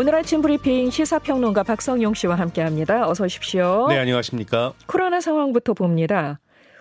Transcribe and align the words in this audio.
오늘 0.00 0.14
아침 0.14 0.42
브리핑 0.42 0.90
시사평론가 0.90 1.64
박성용 1.64 2.14
씨와 2.14 2.36
함께합니다. 2.36 3.08
어서 3.08 3.24
오십시오. 3.24 3.86
네, 3.88 3.98
안녕하십니까. 3.98 4.72
코로나 4.86 5.20
상황부터 5.20 5.74
봅니다. 5.74 6.38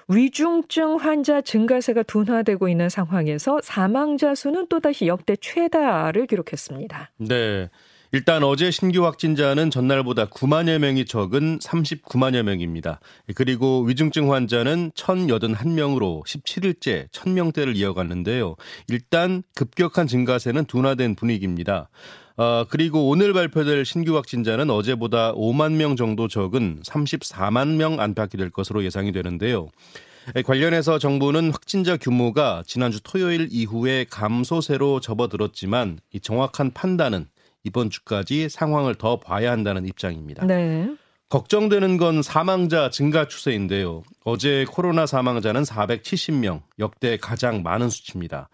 위중증 0.08 0.98
환자 0.98 1.42
증가세가 1.42 2.04
둔화되고 2.04 2.70
있는 2.70 2.90
상황에서 2.90 3.60
사망자 3.64 4.36
수는 4.36 4.68
또다시 4.68 5.08
역대 5.08 5.36
최다를 5.36 6.28
기록했습니다. 6.28 7.10
네. 7.18 7.72
일단 8.14 8.44
어제 8.44 8.72
신규 8.72 9.06
확진자는 9.06 9.70
전날보다 9.70 10.28
9만여 10.28 10.80
명이 10.80 11.06
적은 11.06 11.60
39만여 11.60 12.44
명입니다. 12.44 13.02
그리고 13.36 13.82
위중증 13.82 14.32
환자는 14.32 14.92
1,081명으로 14.92 16.26
17일째 16.26 17.10
1,000명대를 17.12 17.76
이어갔는데요. 17.76 18.56
일단 18.88 19.44
급격한 19.56 20.08
증가세는 20.08 20.66
둔화된 20.66 21.16
분위기입니다. 21.16 21.90
어, 22.38 22.66
그리고 22.70 23.10
오늘 23.10 23.34
발표될 23.34 23.84
신규 23.84 24.16
확진자는 24.16 24.70
어제보다 24.70 25.34
5만 25.34 25.74
명 25.74 25.96
정도 25.98 26.30
적은 26.30 26.82
34만 26.86 27.76
명 27.76 28.00
안팎이 28.00 28.38
될 28.38 28.52
것으로 28.52 28.86
예상이 28.86 29.12
되는데요. 29.12 29.68
관련해서 30.46 31.00
정부는 31.00 31.52
확진자 31.52 31.98
규모가 31.98 32.64
지난주 32.68 33.00
토요일 33.02 33.48
이후에 33.50 34.06
감소세로 34.10 35.00
접어들었지만 35.00 36.00
이 36.14 36.20
정확한 36.20 36.72
판단은 36.72 37.28
이번 37.68 37.90
주까지 37.90 38.50
상황을 38.50 38.96
더 38.96 39.20
봐야 39.20 39.52
한다는 39.52 39.86
입장입니다. 39.86 40.46
네. 40.46 40.90
걱정되는 41.30 41.98
건 41.98 42.22
사망자 42.22 42.90
증가 42.90 43.28
추세인데요. 43.28 44.04
어제 44.24 44.66
코로나 44.70 45.06
사망자는 45.06 45.64
470명, 45.64 46.62
역대 46.80 47.18
가장 47.18 47.64
많은 47.64 47.90
수치입니다. 47.90 48.50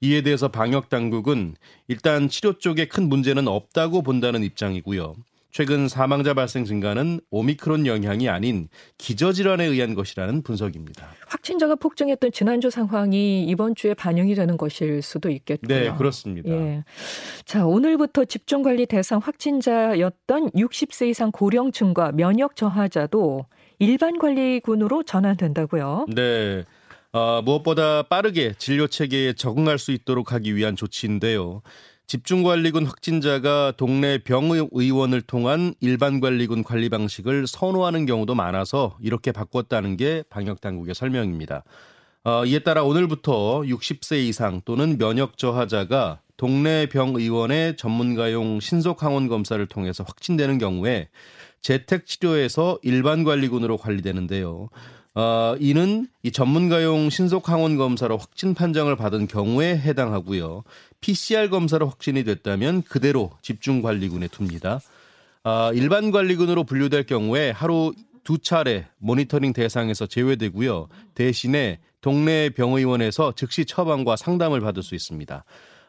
이에 0.00 0.22
대해서 0.22 0.48
방역 0.48 0.88
당국은 0.88 1.54
일단 1.86 2.28
치료 2.28 2.58
쪽에 2.58 2.86
큰 2.86 3.08
문제는 3.08 3.46
없다고 3.46 4.02
본다는 4.02 4.42
입장이고요. 4.42 5.14
최근 5.56 5.88
사망자 5.88 6.34
발생 6.34 6.66
증가는 6.66 7.18
오미크론 7.30 7.86
영향이 7.86 8.28
아닌 8.28 8.68
기저질환에 8.98 9.64
의한 9.64 9.94
것이라는 9.94 10.42
분석입니다. 10.42 11.08
확진자가 11.28 11.76
폭증했던 11.76 12.30
지난주 12.30 12.68
상황이 12.68 13.42
이번 13.44 13.74
주에 13.74 13.94
반영이 13.94 14.34
되는 14.34 14.58
것일 14.58 15.00
수도 15.00 15.30
있겠고요. 15.30 15.68
네, 15.78 15.96
그렇습니다. 15.96 16.50
예. 16.50 16.84
자, 17.46 17.64
오늘부터 17.64 18.26
집중관리 18.26 18.84
대상 18.84 19.18
확진자였던 19.18 20.50
60세 20.50 21.08
이상 21.08 21.32
고령층과 21.32 22.12
면역 22.12 22.54
저하자도 22.54 23.46
일반 23.78 24.18
관리군으로 24.18 25.04
전환된다고요. 25.04 26.04
네. 26.14 26.66
어, 27.12 27.40
무엇보다 27.40 28.02
빠르게 28.02 28.52
진료 28.58 28.88
체계에 28.88 29.32
적응할 29.32 29.78
수 29.78 29.92
있도록 29.92 30.34
하기 30.34 30.54
위한 30.54 30.76
조치인데요. 30.76 31.62
집중관리군 32.06 32.86
확진자가 32.86 33.72
동네 33.76 34.18
병의원을 34.18 35.22
통한 35.22 35.74
일반관리군 35.80 36.62
관리 36.62 36.88
방식을 36.88 37.48
선호하는 37.48 38.06
경우도 38.06 38.36
많아서 38.36 38.96
이렇게 39.00 39.32
바꿨다는 39.32 39.96
게 39.96 40.22
방역당국의 40.30 40.94
설명입니다. 40.94 41.64
어, 42.22 42.44
이에 42.44 42.60
따라 42.60 42.84
오늘부터 42.84 43.62
60세 43.62 44.18
이상 44.18 44.60
또는 44.64 44.98
면역 44.98 45.36
저하자가 45.36 46.20
동네 46.36 46.86
병의원의 46.86 47.76
전문가용 47.76 48.60
신속 48.60 49.02
항원 49.02 49.26
검사를 49.26 49.64
통해서 49.66 50.04
확진되는 50.04 50.58
경우에 50.58 51.08
재택 51.60 52.06
치료에서 52.06 52.78
일반 52.82 53.24
관리군으로 53.24 53.78
관리되는데요. 53.78 54.68
어, 55.16 55.56
이는 55.58 56.06
이 56.22 56.30
전문가용 56.30 57.08
신속 57.08 57.48
항원 57.48 57.78
검사로 57.78 58.18
확진 58.18 58.52
판정을 58.52 58.96
받은 58.96 59.28
경우에 59.28 59.78
해당하고요. 59.78 60.62
PCR 61.00 61.48
검사로 61.48 61.88
확진이 61.88 62.22
됐다면 62.22 62.82
그대로 62.82 63.30
집중 63.40 63.80
관리군에 63.80 64.28
둡니다. 64.28 64.80
어, 65.42 65.70
일반 65.72 66.10
관리군으로 66.10 66.64
분류될 66.64 67.04
경우에 67.04 67.50
하루 67.50 67.94
두 68.24 68.36
차례 68.36 68.88
모니터링 68.98 69.54
대상에서 69.54 70.04
제외되고요. 70.06 70.88
대신에 71.14 71.78
동네 72.02 72.50
병의원에서 72.50 73.32
즉시 73.36 73.64
처방과 73.64 74.16
상담을 74.16 74.60
받을 74.60 74.82
수 74.82 74.94
있습니다. 74.94 75.44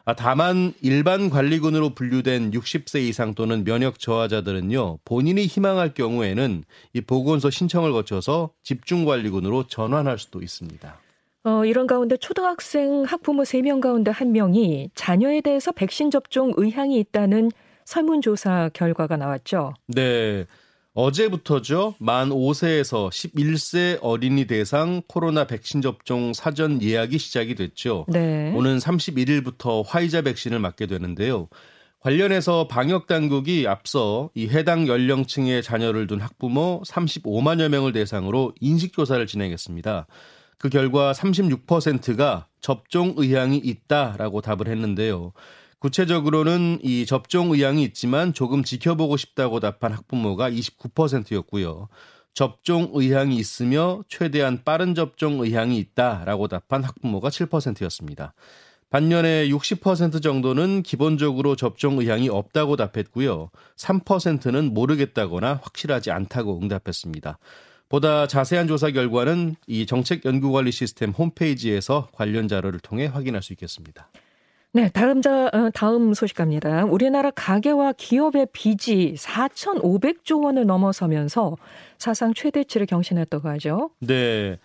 아, 0.08 0.14
다만 0.14 0.72
일반 0.80 1.28
관리군으로 1.28 1.90
분류된 1.90 2.52
60세 2.52 3.00
이상 3.00 3.34
또는 3.34 3.62
면역 3.62 3.98
저하자들은요 3.98 5.00
본인이 5.04 5.44
희망할 5.44 5.92
경우에는 5.92 6.64
이 6.94 7.00
보건소 7.02 7.50
신청을 7.50 7.92
거쳐서 7.92 8.48
집중 8.62 9.04
관리군으로 9.04 9.66
전환할 9.66 10.18
수도 10.18 10.40
있습니다. 10.40 10.98
어, 11.44 11.64
이런 11.66 11.86
가운데 11.86 12.16
초등학생 12.16 13.04
학부모 13.06 13.42
3명 13.42 13.82
가운데 13.82 14.10
1명이 14.10 14.92
자녀에 14.94 15.42
대해서 15.42 15.72
백신 15.72 16.10
접종 16.10 16.54
의향이 16.56 16.98
있다는 17.00 17.50
설문조사 17.84 18.70
결과가 18.72 19.18
나왔죠. 19.18 19.74
네. 19.88 20.46
어제부터죠. 20.94 21.94
만 22.00 22.30
5세에서 22.30 23.08
11세 23.10 23.98
어린이 24.02 24.46
대상 24.46 25.02
코로나 25.06 25.44
백신 25.46 25.80
접종 25.80 26.32
사전 26.32 26.82
예약이 26.82 27.18
시작이 27.18 27.54
됐죠. 27.54 28.06
네. 28.08 28.52
오는 28.54 28.78
31일부터 28.78 29.84
화이자 29.86 30.22
백신을 30.22 30.58
맞게 30.58 30.86
되는데요. 30.86 31.48
관련해서 32.00 32.68
방역 32.68 33.06
당국이 33.06 33.66
앞서 33.66 34.30
이 34.34 34.48
해당 34.48 34.86
연령층의 34.86 35.62
자녀를 35.62 36.06
둔 36.06 36.20
학부모 36.20 36.82
35만여 36.86 37.68
명을 37.68 37.92
대상으로 37.92 38.54
인식 38.60 38.92
조사를 38.92 39.24
진행했습니다. 39.26 40.06
그 40.58 40.68
결과 40.68 41.12
36%가 41.12 42.46
접종 42.60 43.14
의향이 43.16 43.58
있다라고 43.58 44.40
답을 44.40 44.68
했는데요. 44.68 45.32
구체적으로는 45.80 46.80
이 46.82 47.06
접종 47.06 47.52
의향이 47.52 47.82
있지만 47.84 48.32
조금 48.32 48.64
지켜보고 48.64 49.16
싶다고 49.16 49.60
답한 49.60 49.92
학부모가 49.92 50.50
29%였고요. 50.50 51.88
접종 52.34 52.90
의향이 52.92 53.36
있으며 53.36 54.02
최대한 54.08 54.62
빠른 54.64 54.94
접종 54.94 55.40
의향이 55.40 55.78
있다라고 55.78 56.48
답한 56.48 56.84
학부모가 56.84 57.28
7%였습니다. 57.30 58.34
반면에 58.90 59.48
60% 59.48 60.22
정도는 60.22 60.82
기본적으로 60.82 61.56
접종 61.56 61.98
의향이 61.98 62.28
없다고 62.28 62.76
답했고요. 62.76 63.50
3%는 63.76 64.72
모르겠다거나 64.72 65.60
확실하지 65.62 66.10
않다고 66.10 66.58
응답했습니다. 66.62 67.38
보다 67.88 68.26
자세한 68.26 68.66
조사 68.66 68.90
결과는 68.90 69.56
이 69.66 69.86
정책연구관리 69.86 70.72
시스템 70.72 71.10
홈페이지에서 71.10 72.08
관련 72.12 72.48
자료를 72.48 72.80
통해 72.80 73.06
확인할 73.06 73.42
수 73.42 73.52
있겠습니다. 73.52 74.10
네, 74.74 74.90
다음 74.90 75.22
자 75.22 75.46
어, 75.46 75.70
다음 75.72 76.12
소식 76.12 76.36
갑니다. 76.36 76.84
우리나라 76.84 77.30
가계와 77.30 77.92
기업의 77.92 78.48
빚이 78.52 79.14
4,500조 79.16 80.44
원을 80.44 80.66
넘어서면서 80.66 81.56
사상 81.96 82.34
최대치를 82.34 82.86
경신했다고 82.86 83.48
하죠. 83.48 83.90
네. 84.00 84.58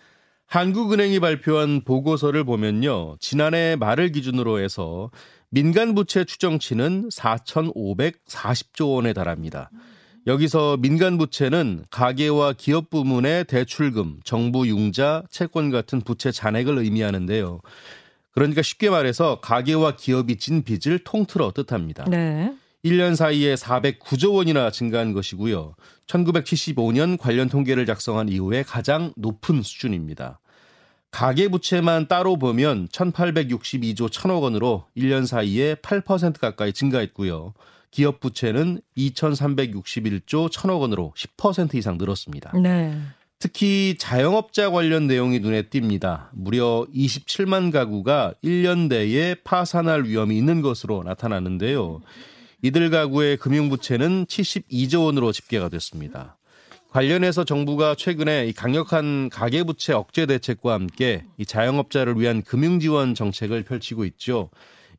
한국은행이 0.46 1.20
발표한 1.20 1.80
보고서를 1.84 2.44
보면요. 2.44 3.16
지난해 3.18 3.76
말을 3.76 4.12
기준으로 4.12 4.60
해서 4.60 5.10
민간 5.48 5.94
부채 5.94 6.24
추정치는 6.24 7.08
4,540조 7.08 8.94
원에 8.94 9.14
달합니다. 9.14 9.70
여기서 10.26 10.76
민간 10.78 11.16
부채는 11.16 11.84
가계와 11.90 12.54
기업 12.54 12.90
부문의 12.90 13.44
대출금, 13.44 14.20
정부 14.24 14.68
융자, 14.68 15.22
채권 15.30 15.70
같은 15.70 16.00
부채 16.00 16.30
잔액을 16.30 16.78
의미하는데요. 16.78 17.60
그러니까 18.34 18.62
쉽게 18.62 18.90
말해서 18.90 19.40
가계와 19.40 19.96
기업이 19.96 20.36
진 20.36 20.64
빚을 20.64 21.00
통틀어 21.04 21.52
뜻합니다. 21.52 22.04
네. 22.08 22.52
1년 22.84 23.16
사이에 23.16 23.54
409조 23.54 24.34
원이나 24.34 24.70
증가한 24.70 25.12
것이고요. 25.12 25.74
1975년 26.06 27.16
관련 27.18 27.48
통계를 27.48 27.86
작성한 27.86 28.28
이후에 28.28 28.62
가장 28.62 29.12
높은 29.16 29.62
수준입니다. 29.62 30.40
가계 31.10 31.48
부채만 31.48 32.08
따로 32.08 32.36
보면 32.36 32.88
1862조 32.88 34.10
1000억 34.10 34.42
원으로 34.42 34.84
1년 34.96 35.26
사이에 35.26 35.76
8% 35.76 36.40
가까이 36.40 36.72
증가했고요. 36.72 37.54
기업 37.92 38.18
부채는 38.18 38.80
2361조 38.98 40.50
1000억 40.50 40.80
원으로 40.80 41.14
10% 41.16 41.76
이상 41.76 41.96
늘었습니다. 41.96 42.58
네. 42.58 42.98
특히 43.44 43.94
자영업자 43.98 44.70
관련 44.70 45.06
내용이 45.06 45.38
눈에 45.38 45.64
띕니다. 45.64 46.28
무려 46.32 46.86
27만 46.94 47.70
가구가 47.70 48.32
1년 48.42 48.88
내에 48.88 49.34
파산할 49.34 50.04
위험이 50.04 50.38
있는 50.38 50.62
것으로 50.62 51.02
나타났는데요. 51.02 52.00
이들 52.62 52.88
가구의 52.88 53.36
금융부채는 53.36 54.24
72조 54.24 55.04
원으로 55.04 55.30
집계가 55.30 55.68
됐습니다. 55.68 56.38
관련해서 56.88 57.44
정부가 57.44 57.94
최근에 57.94 58.50
강력한 58.56 59.28
가계부채 59.28 59.92
억제 59.92 60.24
대책과 60.24 60.72
함께 60.72 61.26
이 61.36 61.44
자영업자를 61.44 62.18
위한 62.18 62.40
금융지원 62.40 63.14
정책을 63.14 63.64
펼치고 63.64 64.06
있죠. 64.06 64.48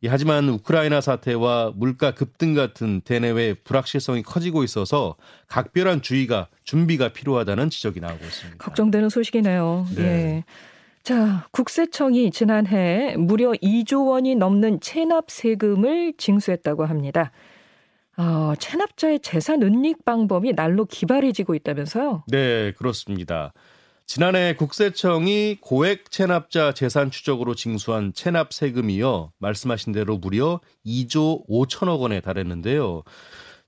하지만 0.08 0.50
우크라이나 0.50 1.02
사태와 1.02 1.74
물가 1.76 2.12
급등 2.12 2.54
같은 2.54 3.02
대내외 3.02 3.54
불확실성이 3.54 4.24
커지고 4.24 4.64
있어서 4.64 5.16
각별한 5.48 6.02
주의가 6.02 6.48
준비가 6.64 7.10
필요하다는 7.10 7.70
지적이 7.70 8.00
나오고 8.02 8.24
있습니다. 8.24 8.58
걱정되는 8.64 9.10
소식이네요. 9.10 9.88
네. 9.96 10.04
예. 10.04 10.44
자, 11.04 11.48
국세청이 11.52 12.32
지난해 12.32 13.16
무려 13.18 13.52
2조 13.52 14.10
원이 14.10 14.36
넘는 14.36 14.80
체납 14.80 15.30
세금을 15.30 16.14
징수했다고 16.18 16.86
합니다. 16.86 17.32
어, 18.18 18.54
체납자의 18.58 19.20
재산 19.20 19.62
은닉 19.62 20.06
방법이 20.06 20.54
날로 20.54 20.86
기발해지고 20.86 21.54
있다면서요? 21.56 22.24
네, 22.28 22.72
그렇습니다. 22.72 23.54
지난해 24.08 24.54
국세청이 24.56 25.58
고액 25.62 26.12
체납자 26.12 26.74
재산 26.74 27.10
추적으로 27.10 27.56
징수한 27.56 28.14
체납 28.14 28.54
세금이요. 28.54 29.34
말씀하신 29.40 29.94
대로 29.94 30.18
무려 30.18 30.62
2조 30.86 31.48
5천억 31.48 32.00
원에 32.02 32.22
달했는데요. 32.22 33.02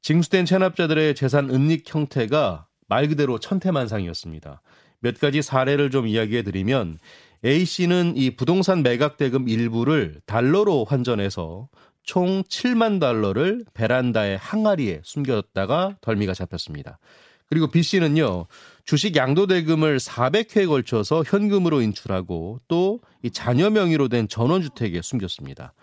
징수된 0.03 0.45
체납자들의 0.45 1.15
재산 1.15 1.49
은닉 1.49 1.83
형태가 1.91 2.67
말 2.87 3.07
그대로 3.07 3.39
천태만상이었습니다. 3.39 4.61
몇 4.99 5.19
가지 5.19 5.41
사례를 5.41 5.89
좀 5.89 6.07
이야기해 6.07 6.43
드리면 6.43 6.99
A 7.43 7.65
씨는 7.65 8.15
이 8.15 8.35
부동산 8.35 8.83
매각 8.83 9.17
대금 9.17 9.49
일부를 9.49 10.21
달러로 10.27 10.85
환전해서 10.85 11.67
총 12.03 12.43
7만 12.43 12.99
달러를 12.99 13.65
베란다의 13.73 14.37
항아리에 14.37 15.01
숨겼다가 15.03 15.97
덜미가 16.01 16.35
잡혔습니다. 16.35 16.99
그리고 17.49 17.67
B 17.67 17.81
씨는요, 17.81 18.47
주식 18.85 19.15
양도 19.15 19.47
대금을 19.47 19.97
400회에 19.97 20.67
걸쳐서 20.67 21.23
현금으로 21.25 21.81
인출하고 21.81 22.59
또 22.67 22.99
이 23.27 23.31
자녀 23.31 23.69
명의로 23.69 24.07
된 24.07 24.27
전원주택에 24.27 25.01
숨겼습니다. 25.01 25.73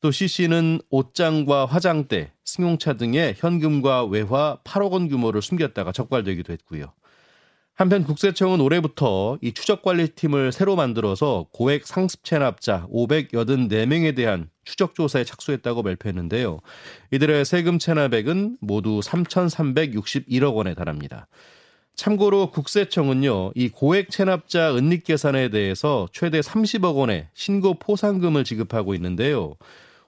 또 0.00 0.10
C 0.10 0.26
씨는 0.26 0.80
옷장과 0.90 1.66
화장대, 1.66 2.32
승용차 2.44 2.94
등의 2.94 3.34
현금과 3.38 4.04
외화 4.04 4.58
8억 4.64 4.90
원 4.92 5.08
규모를 5.08 5.40
숨겼다가 5.42 5.92
적발되기도 5.92 6.52
했고요. 6.52 6.92
한편 7.74 8.04
국세청은 8.04 8.60
올해부터 8.60 9.38
이 9.40 9.52
추적관리팀을 9.52 10.52
새로 10.52 10.76
만들어서 10.76 11.46
고액 11.52 11.86
상습 11.86 12.22
체납자 12.22 12.86
584명에 12.92 14.14
대한 14.14 14.50
추적조사에 14.64 15.24
착수했다고 15.24 15.82
발표했는데요. 15.82 16.60
이들의 17.12 17.44
세금 17.46 17.78
체납액은 17.78 18.58
모두 18.60 19.00
3,361억 19.00 20.54
원에 20.54 20.74
달합니다. 20.74 21.28
참고로 21.94 22.50
국세청은요, 22.50 23.52
이 23.54 23.68
고액 23.70 24.10
체납자 24.10 24.76
은닉 24.76 25.04
계산에 25.04 25.48
대해서 25.48 26.08
최대 26.12 26.40
30억 26.40 26.96
원의 26.96 27.28
신고 27.32 27.74
포상금을 27.78 28.44
지급하고 28.44 28.94
있는데요. 28.94 29.54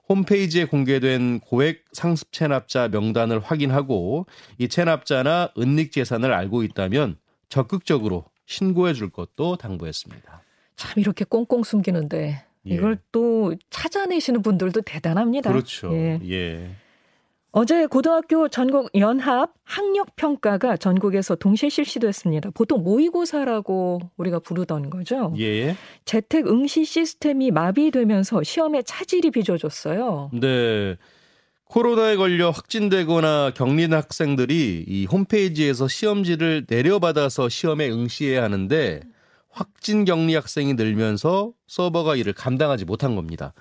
홈페이지에 0.07 0.65
공개된 0.65 1.39
고액 1.39 1.83
상습 1.93 2.31
체납자 2.31 2.89
명단을 2.89 3.39
확인하고 3.39 4.27
이 4.59 4.67
체납자나 4.67 5.53
은닉 5.57 5.91
재산을 5.91 6.31
알고 6.31 6.61
있다면 6.63 7.17
적극적으로 7.55 8.25
신고해 8.47 8.91
줄 8.91 9.09
것도 9.09 9.55
당부했습니다. 9.55 10.41
참 10.75 10.93
이렇게 10.97 11.23
꽁꽁 11.23 11.63
숨기는데 11.63 12.43
예. 12.67 12.73
이걸 12.73 12.97
또 13.13 13.55
찾아내시는 13.69 14.41
분들도 14.41 14.81
대단합니다. 14.81 15.51
그렇죠. 15.51 15.89
예. 15.93 16.19
예. 16.29 16.69
어제 17.51 17.85
고등학교 17.85 18.49
전국 18.49 18.89
연합 18.95 19.53
학력 19.63 20.17
평가가 20.17 20.75
전국에서 20.75 21.35
동시에 21.35 21.69
실시됐습니다. 21.69 22.49
보통 22.53 22.83
모의고사라고 22.83 24.01
우리가 24.17 24.39
부르던 24.39 24.89
거죠. 24.89 25.33
예. 25.39 25.77
재택 26.03 26.47
응시 26.47 26.83
시스템이 26.83 27.51
마비되면서 27.51 28.43
시험에 28.43 28.81
차질이 28.81 29.31
빚어졌어요. 29.31 30.31
네. 30.33 30.97
코로나에 31.65 32.15
걸려 32.15 32.51
확진되거나 32.51 33.51
격리된 33.55 33.93
학생들이 33.93 34.85
이 34.87 35.05
홈페이지에서 35.05 35.87
시험지를 35.87 36.65
내려받아서 36.69 37.49
시험에 37.49 37.89
응시해야 37.89 38.43
하는데 38.43 39.01
확진 39.49 40.05
격리 40.05 40.35
학생이 40.35 40.75
늘면서 40.75 41.53
서버가 41.67 42.15
이를 42.17 42.33
감당하지 42.33 42.85
못한 42.85 43.15
겁니다. 43.15 43.53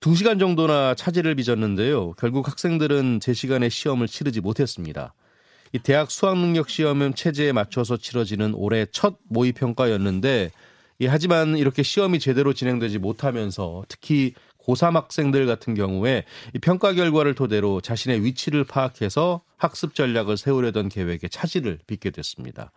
2시간 0.00 0.38
정도나 0.38 0.94
차질을 0.94 1.36
빚었는데요. 1.36 2.12
결국 2.14 2.48
학생들은 2.48 3.20
제 3.20 3.32
시간에 3.32 3.68
시험을 3.68 4.08
치르지 4.08 4.40
못했습니다. 4.40 5.14
이 5.72 5.78
대학 5.78 6.10
수학능력 6.10 6.68
시험은 6.68 7.14
체제에 7.14 7.52
맞춰서 7.52 7.96
치러지는 7.96 8.54
올해 8.54 8.86
첫 8.90 9.16
모의평가였는데 9.28 10.50
이 11.00 11.06
하지만 11.06 11.56
이렇게 11.56 11.82
시험이 11.82 12.18
제대로 12.18 12.52
진행되지 12.52 12.98
못하면서 12.98 13.84
특히 13.88 14.34
고3 14.66 14.92
학생들 14.92 15.46
같은 15.46 15.74
경우에 15.74 16.24
이 16.54 16.58
평가 16.58 16.92
결과를 16.92 17.34
토대로 17.34 17.80
자신의 17.80 18.24
위치를 18.24 18.64
파악해서 18.64 19.42
학습 19.56 19.94
전략을 19.94 20.36
세우려던 20.36 20.88
계획에 20.88 21.28
차질을 21.28 21.78
빚게 21.86 22.10
됐습니다. 22.10 22.72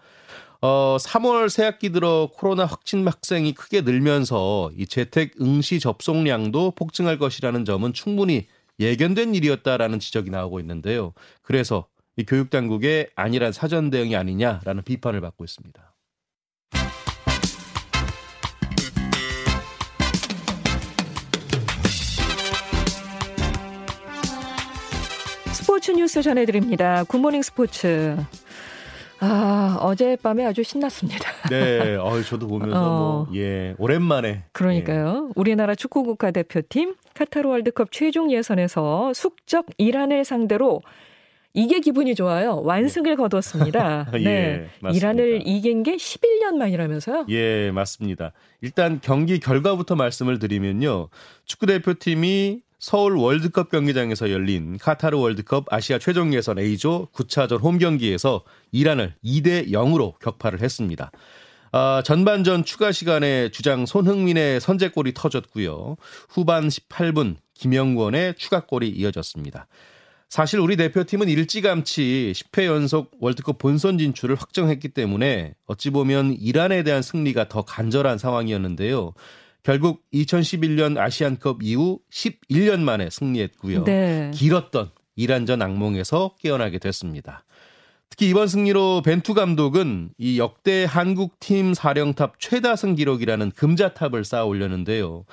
어, 0.62 0.98
3월 1.00 1.50
새학기 1.50 1.92
들어 1.92 2.30
코로나 2.34 2.66
확진 2.66 3.08
학생이 3.08 3.54
크게 3.54 3.82
늘면서 3.82 4.72
이 4.76 4.88
재택 4.88 5.34
응시 5.40 5.80
접속량도 5.80 6.72
폭증할 6.72 7.20
것이라는 7.20 7.64
점은 7.64 7.94
충분히 7.94 8.48
예견된 8.80 9.36
일이었다라는 9.36 10.00
지적이 10.00 10.32
나오고 10.32 10.60
있는데요. 10.60 11.14
그래서 11.42 11.88
이 12.16 12.26
교육 12.26 12.50
당국의 12.50 13.10
안일한 13.16 13.52
사전 13.52 13.90
대응이 13.90 14.16
아니냐라는 14.16 14.84
비판을 14.84 15.22
받고 15.22 15.44
있습니다. 15.44 15.87
스포츠 25.88 26.02
뉴스 26.02 26.22
전해드립니다. 26.22 27.06
굿모닝 27.06 27.42
스포츠. 27.42 28.18
아, 29.22 29.78
어젯밤에 29.80 30.46
아주 30.46 30.62
신났습니다. 30.62 31.32
네, 31.50 31.96
어, 31.96 32.22
저도 32.24 32.46
보면서 32.46 32.78
어. 32.78 33.00
뭐, 33.00 33.28
예, 33.38 33.74
오랜만에. 33.78 34.44
그러니까요. 34.52 35.30
예. 35.30 35.34
우리나라 35.38 35.76
축구 35.76 36.04
국가대표팀 36.04 36.96
카타르 37.14 37.48
월드컵 37.48 37.94
최종 37.94 38.30
예선에서 38.30 39.14
숙적 39.14 39.68
이란을 39.78 40.26
상대로 40.26 40.82
이게 41.54 41.80
기분이 41.80 42.16
좋아요. 42.16 42.62
완승을 42.66 43.16
거뒀습니다. 43.16 44.10
예, 44.20 44.24
네. 44.24 44.70
맞습니다. 44.82 44.90
이란을 44.92 45.48
이긴 45.48 45.84
게 45.84 45.96
11년 45.96 46.56
만이라면서요? 46.58 47.28
예, 47.30 47.72
맞습니다. 47.72 48.34
일단 48.60 49.00
경기 49.02 49.40
결과부터 49.40 49.96
말씀을 49.96 50.38
드리면요. 50.38 51.08
축구대표팀이 51.46 52.67
서울 52.80 53.18
월드컵 53.18 53.72
경기장에서 53.72 54.30
열린 54.30 54.78
카타르 54.78 55.18
월드컵 55.18 55.66
아시아 55.74 55.98
최종 55.98 56.34
예선 56.34 56.60
A조 56.60 57.08
9차전 57.12 57.62
홈 57.62 57.80
경기에서 57.80 58.44
이란을 58.72 59.16
2대 59.24 59.72
0으로 59.72 60.18
격파를 60.20 60.62
했습니다. 60.62 61.12
아, 61.72 62.02
전반전 62.06 62.66
추가 62.66 62.92
시간에 62.92 63.50
주장 63.50 63.86
손흥민의 63.86 64.62
선제골이 64.62 65.14
터졌고요. 65.16 65.98
후반 66.30 66.68
18분 66.68 67.38
김영권의 67.56 68.36
추가골이 68.36 68.90
이어졌습니다. 68.90 69.68
사실 70.30 70.60
우리 70.60 70.76
대표팀은 70.76 71.30
일찌감치 71.30 72.34
10회 72.36 72.66
연속 72.66 73.12
월드컵 73.20 73.58
본선 73.58 73.98
진출을 73.98 74.36
확정했기 74.36 74.90
때문에 74.90 75.56
어찌 75.66 75.90
보면 75.90 76.34
이란에 76.40 76.84
대한 76.84 77.02
승리가 77.02 77.48
더 77.48 77.64
간절한 77.64 78.18
상황이었는데요. 78.18 79.14
결국 79.68 80.02
2011년 80.14 80.98
아시안컵 80.98 81.62
이후 81.62 82.00
11년 82.10 82.80
만에 82.80 83.10
승리했고요. 83.10 83.84
네. 83.84 84.32
길었던 84.34 84.92
이란전 85.18 85.62
악몽에서 85.62 86.36
깨어나게 86.40 86.80
됐습니다. 86.80 87.44
특히 88.10 88.30
이번 88.30 88.48
승리로 88.48 89.02
벤투 89.02 89.34
감독은 89.34 90.12
이 90.18 90.40
역대 90.40 90.86
한국 90.88 91.38
팀 91.42 91.74
사령탑 91.74 92.40
최다승 92.40 92.96
기록이라는 92.96 93.52
금자탑을 93.52 94.24
쌓아 94.24 94.46
올렸는데요. 94.46 95.26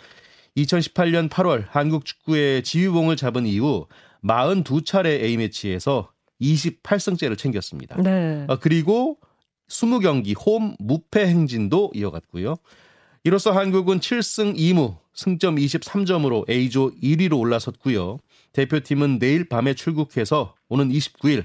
2018년 0.56 1.28
8월 1.28 1.66
한국 1.68 2.04
축구의 2.04 2.64
지휘봉을 2.64 3.14
잡은 3.14 3.46
이후 3.46 3.86
42차례 4.24 5.22
A매치에서 5.22 6.10
28승째를 6.40 7.38
챙겼습니다. 7.38 8.02
네. 8.02 8.46
아, 8.48 8.56
그리고 8.56 9.16
20경기 9.68 10.34
홈 10.44 10.74
무패 10.80 11.24
행진도 11.24 11.92
이어갔고요. 11.94 12.56
이로써 13.26 13.52
한국은 13.52 14.00
7승 14.00 14.54
2무, 14.54 14.98
승점 15.14 15.56
23점으로 15.56 16.48
A조 16.48 16.90
1위로 17.02 17.38
올라섰고요. 17.38 18.18
대표팀은 18.52 19.18
내일 19.18 19.48
밤에 19.48 19.72
출국해서 19.72 20.54
오는 20.68 20.90
29일 20.90 21.44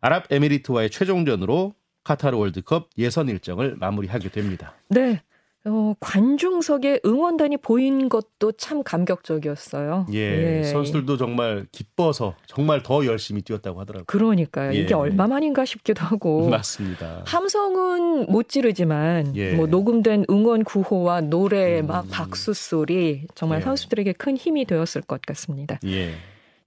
아랍에미리트와의 0.00 0.90
최종전으로 0.90 1.74
카타르 2.04 2.36
월드컵 2.36 2.90
예선 2.96 3.28
일정을 3.28 3.74
마무리하게 3.76 4.28
됩니다. 4.28 4.74
네. 4.88 5.20
어, 5.68 5.94
관중석에 5.98 7.00
응원단이 7.04 7.56
보인 7.56 8.08
것도 8.08 8.52
참 8.52 8.84
감격적이었어요. 8.84 10.06
예, 10.12 10.58
예, 10.58 10.62
선수들도 10.62 11.16
정말 11.16 11.66
기뻐서 11.72 12.36
정말 12.46 12.84
더 12.84 13.04
열심히 13.04 13.42
뛰었다고 13.42 13.80
하더라고요. 13.80 14.04
그러니까요. 14.06 14.72
예. 14.74 14.78
이게 14.78 14.94
얼마만인가 14.94 15.64
싶기도 15.64 16.04
하고. 16.04 16.48
맞습니다. 16.48 17.22
함성은 17.26 18.26
못 18.30 18.48
지르지만 18.48 19.34
예. 19.34 19.54
뭐 19.54 19.66
녹음된 19.66 20.26
응원 20.30 20.62
구호와 20.62 21.22
노래 21.22 21.80
음. 21.80 21.88
막 21.88 22.06
박수 22.10 22.54
소리 22.54 23.26
정말 23.34 23.58
예. 23.58 23.64
선수들에게 23.64 24.12
큰 24.12 24.36
힘이 24.36 24.66
되었을 24.66 25.02
것 25.02 25.20
같습니다. 25.22 25.80
예. 25.84 26.12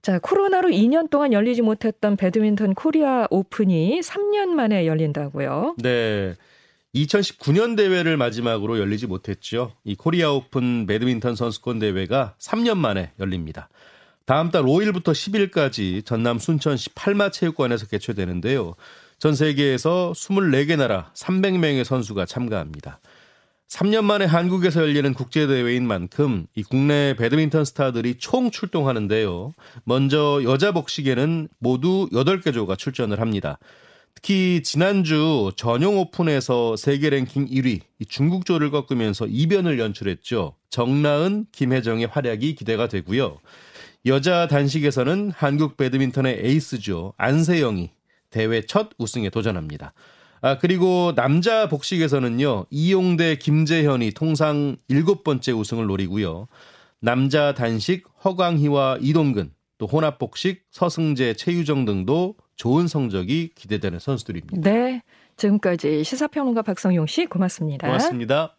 자, 0.02 0.18
코로나로 0.18 0.68
2년 0.70 1.08
동안 1.10 1.32
열리지 1.32 1.62
못했던 1.62 2.16
배드민턴 2.16 2.74
코리아 2.74 3.26
오픈이 3.30 4.00
3년 4.00 4.48
만에 4.48 4.86
열린다고요? 4.86 5.76
네. 5.78 6.34
2019년 6.94 7.76
대회를 7.76 8.16
마지막으로 8.16 8.78
열리지 8.78 9.06
못했죠. 9.06 9.72
이 9.84 9.94
코리아 9.94 10.30
오픈 10.32 10.86
배드민턴 10.86 11.36
선수권 11.36 11.78
대회가 11.78 12.34
3년 12.38 12.78
만에 12.78 13.12
열립니다. 13.20 13.68
다음 14.26 14.50
달 14.50 14.62
5일부터 14.62 15.12
10일까지 15.12 16.04
전남 16.04 16.38
순천시 16.38 16.90
팔마 16.94 17.30
체육관에서 17.30 17.86
개최되는데요. 17.86 18.74
전 19.18 19.34
세계에서 19.34 20.12
24개 20.14 20.76
나라 20.76 21.12
300명의 21.14 21.84
선수가 21.84 22.26
참가합니다. 22.26 23.00
3년 23.68 24.02
만에 24.02 24.24
한국에서 24.24 24.80
열리는 24.80 25.14
국제대회인 25.14 25.86
만큼 25.86 26.46
이 26.56 26.64
국내 26.64 27.14
배드민턴 27.16 27.64
스타들이 27.64 28.16
총 28.18 28.50
출동하는데요. 28.50 29.54
먼저 29.84 30.40
여자 30.42 30.72
복식에는 30.72 31.48
모두 31.58 32.08
8개 32.12 32.52
조가 32.52 32.74
출전을 32.74 33.20
합니다. 33.20 33.58
특히 34.14 34.62
지난주 34.62 35.50
전용 35.56 35.98
오픈에서 35.98 36.76
세계 36.76 37.10
랭킹 37.10 37.46
1위 37.46 37.80
중국조를 38.08 38.70
꺾으면서 38.70 39.26
이변을 39.26 39.78
연출했죠. 39.78 40.56
정나은, 40.68 41.46
김혜정의 41.52 42.06
활약이 42.06 42.54
기대가 42.54 42.86
되고요. 42.86 43.38
여자 44.06 44.46
단식에서는 44.46 45.32
한국 45.34 45.76
배드민턴의 45.76 46.40
에이스죠. 46.42 47.14
안세영이 47.16 47.90
대회 48.30 48.62
첫 48.62 48.90
우승에 48.98 49.30
도전합니다. 49.30 49.92
아, 50.42 50.56
그리고 50.58 51.12
남자 51.14 51.68
복식에서는요, 51.68 52.66
이용대 52.70 53.36
김재현이 53.36 54.12
통상 54.12 54.76
일곱 54.88 55.22
번째 55.22 55.52
우승을 55.52 55.86
노리고요. 55.86 56.46
남자 57.00 57.52
단식 57.54 58.04
허광희와 58.24 58.98
이동근, 59.00 59.52
또 59.76 59.86
혼합 59.86 60.18
복식 60.18 60.64
서승재, 60.70 61.34
최유정 61.34 61.84
등도 61.84 62.36
좋은 62.60 62.88
성적이 62.88 63.52
기대되는 63.54 63.98
선수들입니다. 63.98 64.60
네. 64.60 65.00
지금까지 65.38 66.04
시사평론가 66.04 66.60
박성용 66.60 67.06
씨 67.06 67.24
고맙습니다. 67.24 67.86
고맙습니다. 67.86 68.54